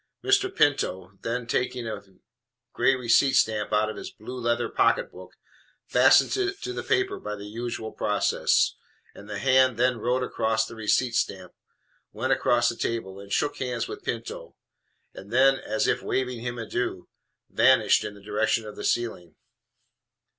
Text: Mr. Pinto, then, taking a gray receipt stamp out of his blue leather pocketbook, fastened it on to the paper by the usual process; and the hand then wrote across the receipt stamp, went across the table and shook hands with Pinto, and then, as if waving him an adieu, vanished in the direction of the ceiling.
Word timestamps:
Mr. 0.23 0.49
Pinto, 0.49 1.19
then, 1.21 1.45
taking 1.45 1.87
a 1.87 2.01
gray 2.73 2.95
receipt 2.95 3.33
stamp 3.33 3.71
out 3.71 3.87
of 3.87 3.97
his 3.97 4.09
blue 4.09 4.39
leather 4.39 4.67
pocketbook, 4.67 5.33
fastened 5.85 6.35
it 6.35 6.55
on 6.55 6.61
to 6.63 6.73
the 6.73 6.81
paper 6.81 7.19
by 7.19 7.35
the 7.35 7.45
usual 7.45 7.91
process; 7.91 8.73
and 9.13 9.29
the 9.29 9.37
hand 9.37 9.77
then 9.77 9.97
wrote 9.99 10.23
across 10.23 10.65
the 10.65 10.73
receipt 10.73 11.13
stamp, 11.13 11.53
went 12.11 12.33
across 12.33 12.67
the 12.67 12.75
table 12.75 13.19
and 13.19 13.31
shook 13.31 13.57
hands 13.57 13.87
with 13.87 14.01
Pinto, 14.03 14.55
and 15.13 15.31
then, 15.31 15.59
as 15.59 15.85
if 15.85 16.01
waving 16.01 16.39
him 16.39 16.57
an 16.57 16.65
adieu, 16.65 17.07
vanished 17.51 18.03
in 18.03 18.15
the 18.15 18.23
direction 18.23 18.65
of 18.65 18.75
the 18.75 18.83
ceiling. 18.83 19.35